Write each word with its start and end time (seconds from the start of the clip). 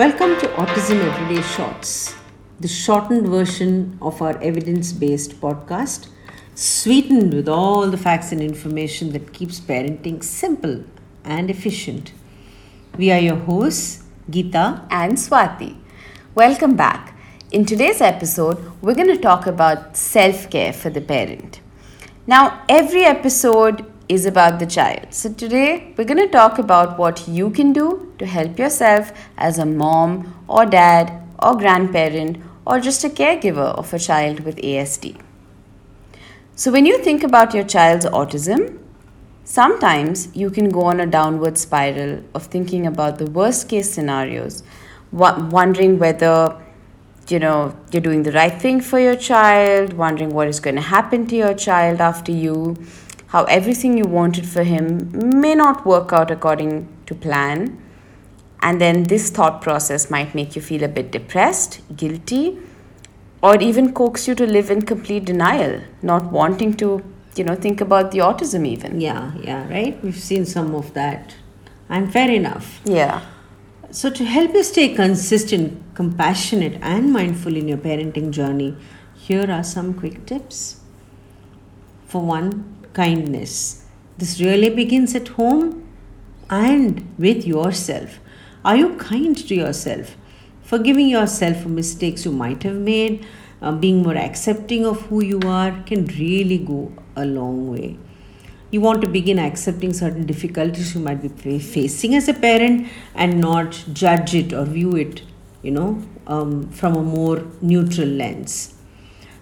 to 0.00 0.46
Autism 0.56 0.98
Everyday 1.06 1.42
Shorts, 1.42 2.14
the 2.58 2.66
shortened 2.66 3.28
version 3.28 3.98
of 4.00 4.22
our 4.22 4.34
evidence 4.42 4.94
based 4.94 5.38
podcast, 5.42 6.08
sweetened 6.54 7.34
with 7.34 7.50
all 7.50 7.86
the 7.90 7.98
facts 7.98 8.32
and 8.32 8.40
information 8.40 9.12
that 9.12 9.34
keeps 9.34 9.60
parenting 9.60 10.24
simple 10.24 10.84
and 11.22 11.50
efficient. 11.50 12.14
We 12.96 13.12
are 13.12 13.18
your 13.18 13.36
hosts, 13.36 14.04
Geeta 14.30 14.86
and 14.90 15.18
Swati. 15.18 15.76
Welcome 16.34 16.76
back. 16.76 17.14
In 17.52 17.66
today's 17.66 18.00
episode, 18.00 18.56
we're 18.80 18.94
going 18.94 19.14
to 19.14 19.18
talk 19.18 19.46
about 19.46 19.98
self 19.98 20.48
care 20.48 20.72
for 20.72 20.88
the 20.88 21.02
parent. 21.02 21.60
Now, 22.26 22.64
every 22.70 23.04
episode 23.04 23.89
is 24.10 24.26
about 24.26 24.58
the 24.58 24.66
child. 24.66 25.06
So, 25.14 25.32
today 25.32 25.94
we're 25.96 26.10
going 26.12 26.24
to 26.26 26.36
talk 26.36 26.58
about 26.58 26.98
what 26.98 27.26
you 27.28 27.48
can 27.50 27.72
do 27.72 28.12
to 28.18 28.26
help 28.26 28.58
yourself 28.58 29.12
as 29.38 29.58
a 29.58 29.64
mom 29.64 30.34
or 30.48 30.66
dad 30.66 31.12
or 31.38 31.56
grandparent 31.56 32.38
or 32.66 32.80
just 32.80 33.04
a 33.04 33.08
caregiver 33.08 33.68
of 33.82 33.94
a 33.94 33.98
child 33.98 34.40
with 34.40 34.56
ASD. 34.56 35.16
So, 36.56 36.72
when 36.72 36.86
you 36.86 36.98
think 37.04 37.22
about 37.22 37.54
your 37.54 37.64
child's 37.64 38.04
autism, 38.06 38.78
sometimes 39.44 40.34
you 40.34 40.50
can 40.50 40.70
go 40.70 40.82
on 40.86 40.98
a 41.00 41.06
downward 41.06 41.56
spiral 41.56 42.20
of 42.34 42.46
thinking 42.46 42.86
about 42.86 43.18
the 43.18 43.30
worst 43.30 43.68
case 43.68 43.92
scenarios, 43.92 44.64
wondering 45.12 46.00
whether 46.00 46.60
you 47.28 47.38
know 47.38 47.76
you're 47.92 48.02
doing 48.02 48.24
the 48.24 48.32
right 48.32 48.60
thing 48.60 48.80
for 48.80 48.98
your 48.98 49.14
child, 49.14 49.92
wondering 49.92 50.30
what 50.30 50.48
is 50.48 50.58
going 50.58 50.74
to 50.74 50.82
happen 50.82 51.28
to 51.28 51.36
your 51.36 51.54
child 51.54 52.00
after 52.00 52.32
you 52.32 52.76
how 53.30 53.44
everything 53.44 53.96
you 53.96 54.04
wanted 54.04 54.46
for 54.46 54.64
him 54.64 55.40
may 55.40 55.54
not 55.54 55.86
work 55.86 56.12
out 56.12 56.30
according 56.30 56.88
to 57.06 57.14
plan. 57.14 57.80
And 58.60 58.80
then 58.80 59.04
this 59.04 59.30
thought 59.30 59.62
process 59.62 60.10
might 60.10 60.34
make 60.34 60.56
you 60.56 60.62
feel 60.62 60.82
a 60.82 60.88
bit 60.88 61.12
depressed, 61.12 61.80
guilty, 61.96 62.58
or 63.40 63.56
even 63.60 63.94
coax 63.94 64.26
you 64.26 64.34
to 64.34 64.46
live 64.46 64.70
in 64.70 64.82
complete 64.82 65.24
denial, 65.24 65.80
not 66.02 66.24
wanting 66.32 66.74
to, 66.78 67.02
you 67.36 67.44
know, 67.44 67.54
think 67.54 67.80
about 67.80 68.10
the 68.10 68.18
autism 68.18 68.66
even. 68.66 69.00
Yeah, 69.00 69.32
yeah, 69.40 69.68
right? 69.70 70.02
We've 70.02 70.18
seen 70.18 70.44
some 70.44 70.74
of 70.74 70.92
that. 70.94 71.36
And 71.88 72.12
fair 72.12 72.30
enough. 72.30 72.80
Yeah. 72.84 73.22
So, 73.92 74.10
to 74.10 74.24
help 74.24 74.52
you 74.54 74.62
stay 74.62 74.94
consistent, 74.94 75.94
compassionate, 75.94 76.78
and 76.82 77.12
mindful 77.12 77.56
in 77.56 77.66
your 77.66 77.78
parenting 77.78 78.30
journey, 78.30 78.76
here 79.14 79.50
are 79.50 79.64
some 79.64 79.94
quick 79.94 80.26
tips. 80.26 80.80
For 82.06 82.20
one, 82.20 82.79
kindness. 82.92 83.84
This 84.18 84.40
really 84.40 84.70
begins 84.70 85.14
at 85.14 85.28
home 85.28 85.86
and 86.50 87.14
with 87.18 87.46
yourself. 87.46 88.18
Are 88.64 88.76
you 88.76 88.96
kind 88.96 89.36
to 89.36 89.54
yourself? 89.54 90.16
Forgiving 90.62 91.08
yourself 91.08 91.62
for 91.62 91.68
mistakes 91.68 92.24
you 92.24 92.32
might 92.32 92.62
have 92.62 92.76
made, 92.76 93.26
uh, 93.62 93.72
being 93.72 94.02
more 94.02 94.16
accepting 94.16 94.84
of 94.86 95.00
who 95.06 95.24
you 95.24 95.40
are 95.44 95.82
can 95.86 96.06
really 96.06 96.58
go 96.58 96.92
a 97.16 97.24
long 97.24 97.70
way. 97.70 97.96
You 98.70 98.80
want 98.80 99.00
to 99.02 99.08
begin 99.08 99.38
accepting 99.38 99.92
certain 99.92 100.26
difficulties 100.26 100.94
you 100.94 101.00
might 101.00 101.22
be 101.22 101.58
facing 101.58 102.14
as 102.14 102.28
a 102.28 102.34
parent 102.34 102.88
and 103.14 103.40
not 103.40 103.82
judge 103.92 104.34
it 104.34 104.52
or 104.52 104.64
view 104.64 104.94
it, 104.96 105.22
you 105.62 105.72
know, 105.72 106.02
um, 106.26 106.68
from 106.70 106.94
a 106.94 107.02
more 107.02 107.44
neutral 107.60 108.06
lens. 108.06 108.74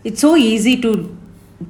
It's 0.04 0.20
so 0.20 0.36
easy 0.36 0.80
to 0.80 1.17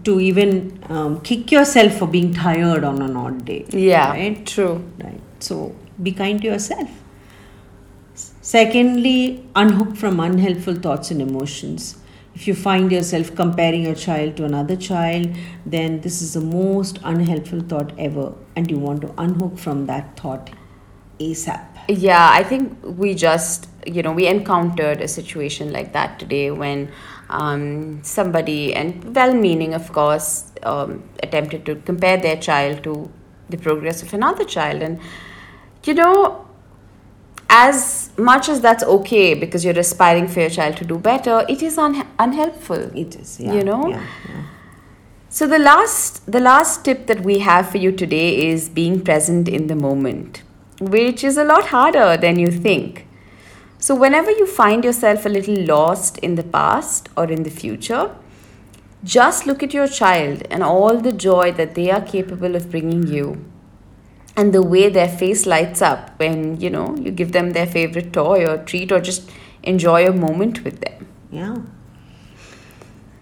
to 0.05 0.21
even 0.21 0.83
um, 0.89 1.21
kick 1.23 1.51
yourself 1.51 1.99
for 1.99 2.07
being 2.07 2.35
tired 2.35 2.85
on 2.85 3.01
an 3.03 3.17
odd 3.17 3.45
day. 3.45 3.65
Yeah, 3.71 4.11
right? 4.11 4.47
true. 4.47 4.85
Right. 5.03 5.21
So 5.41 5.75
be 6.03 6.13
kind 6.13 6.41
to 6.43 6.49
yourself. 6.49 6.91
Secondly, 8.15 9.45
unhook 9.55 9.97
from 9.97 10.21
unhelpful 10.21 10.77
thoughts 10.77 11.11
and 11.11 11.21
emotions. 11.21 11.99
If 12.35 12.47
you 12.47 12.55
find 12.55 12.93
yourself 12.93 13.35
comparing 13.35 13.83
your 13.83 13.95
child 13.95 14.37
to 14.37 14.45
another 14.45 14.77
child, 14.77 15.37
then 15.67 16.01
this 16.03 16.23
is 16.23 16.35
the 16.35 16.41
most 16.41 16.99
unhelpful 17.03 17.61
thought 17.61 17.93
ever, 17.99 18.33
and 18.55 18.71
you 18.71 18.79
want 18.79 19.03
to 19.03 19.13
unhook 19.19 19.59
from 19.59 19.87
that 19.87 20.17
thought 20.17 20.51
ASAP. 21.19 21.67
Yeah, 21.89 22.31
I 22.31 22.43
think 22.43 22.77
we 22.83 23.15
just, 23.15 23.69
you 23.87 24.03
know, 24.03 24.13
we 24.13 24.27
encountered 24.27 25.01
a 25.01 25.09
situation 25.09 25.73
like 25.73 25.93
that 25.93 26.19
today 26.19 26.51
when 26.51 26.91
um, 27.31 28.03
somebody, 28.03 28.75
and 28.75 29.15
well 29.15 29.35
meaning, 29.35 29.75
of 29.75 29.93
course, 29.93 30.53
um, 30.63 31.03
attempted 31.23 31.65
to 31.67 31.77
compare 31.77 32.17
their 32.17 32.37
child 32.37 32.83
to 32.85 33.11
the 33.49 33.57
progress 33.57 34.03
of 34.03 34.13
another 34.13 34.45
child. 34.45 34.83
And, 34.83 35.01
you 35.85 35.95
know, 35.95 36.47
as 37.49 38.11
much 38.19 38.49
as 38.49 38.61
that's 38.61 38.85
okay 38.85 39.35
because 39.35 39.65
you're 39.65 39.79
aspiring 39.79 40.29
for 40.29 40.41
your 40.41 40.51
child 40.51 40.77
to 40.77 40.85
do 40.85 40.99
better, 40.99 41.45
it 41.49 41.63
is 41.63 41.79
un- 41.79 42.07
unhelpful. 42.19 42.97
It 42.97 43.17
is, 43.17 43.41
yeah, 43.41 43.55
you 43.55 43.65
know. 43.65 43.89
Yeah, 43.89 44.07
yeah. 44.29 44.43
So 45.31 45.47
the 45.47 45.59
last 45.59 46.31
the 46.31 46.41
last 46.41 46.85
tip 46.85 47.07
that 47.07 47.21
we 47.21 47.39
have 47.41 47.71
for 47.71 47.79
you 47.79 47.93
today 47.93 48.49
is 48.49 48.69
being 48.69 49.03
present 49.03 49.49
in 49.49 49.67
the 49.67 49.77
moment, 49.77 50.43
which 50.81 51.25
is 51.25 51.37
a 51.37 51.45
lot 51.45 51.69
harder 51.69 52.17
than 52.17 52.39
you 52.39 52.51
think. 52.51 53.07
So, 53.79 53.95
whenever 53.95 54.31
you 54.31 54.47
find 54.47 54.85
yourself 54.85 55.25
a 55.25 55.29
little 55.29 55.61
lost 55.65 56.19
in 56.19 56.35
the 56.35 56.43
past 56.43 57.09
or 57.17 57.31
in 57.31 57.45
the 57.45 57.51
future, 57.51 58.15
just 59.05 59.47
look 59.47 59.63
at 59.63 59.73
your 59.73 59.87
child 59.87 60.43
and 60.51 60.63
all 60.63 61.01
the 61.01 61.13
joy 61.13 61.53
that 61.53 61.75
they 61.75 61.91
are 61.91 62.01
capable 62.01 62.57
of 62.57 62.71
bringing 62.71 63.07
you 63.07 63.45
and 64.37 64.53
the 64.53 64.63
way 64.63 64.89
their 64.89 65.09
face 65.09 65.47
lights 65.47 65.81
up 65.83 66.19
when 66.19 66.61
you 66.61 66.71
know 66.71 66.97
you 66.97 67.11
give 67.11 67.33
them 67.33 67.51
their 67.51 67.67
favorite 67.67 68.13
toy 68.13 68.45
or 68.45 68.59
treat 68.59 68.91
or 68.91 69.01
just 69.01 69.31
enjoy 69.63 70.07
a 70.07 70.13
moment 70.13 70.65
with 70.65 70.81
them 70.81 71.07
yeah 71.31 71.57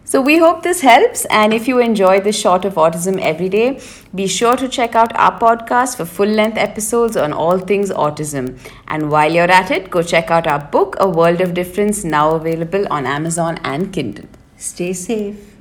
so, 0.08 0.20
we 0.20 0.38
hope 0.38 0.62
this 0.62 0.82
helps. 0.82 1.24
And 1.26 1.52
if 1.52 1.66
you 1.66 1.80
enjoy 1.80 2.20
this 2.20 2.38
short 2.38 2.64
of 2.64 2.74
autism 2.74 3.20
every 3.20 3.48
day, 3.48 3.80
be 4.14 4.28
sure 4.28 4.56
to 4.56 4.68
check 4.68 4.94
out 4.94 5.12
our 5.16 5.36
podcast 5.36 5.96
for 5.96 6.04
full 6.04 6.28
length 6.28 6.56
episodes 6.56 7.16
on 7.16 7.32
all 7.32 7.58
things 7.58 7.90
autism. 7.90 8.56
And 8.86 9.10
while 9.10 9.32
you're 9.32 9.50
at 9.50 9.72
it, 9.72 9.90
go 9.90 10.04
check 10.04 10.30
out 10.30 10.46
our 10.46 10.60
book, 10.60 10.94
A 11.00 11.08
World 11.08 11.40
of 11.40 11.54
Difference, 11.54 12.04
now 12.04 12.36
available 12.36 12.86
on 12.88 13.04
Amazon 13.04 13.58
and 13.64 13.92
Kindle. 13.92 14.28
Stay 14.56 14.92
safe. 14.92 15.55